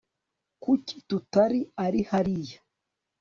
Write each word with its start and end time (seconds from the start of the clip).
kuki 0.63 0.95
tutari 1.07 1.59
ari 1.85 2.01
hariya 2.09 2.59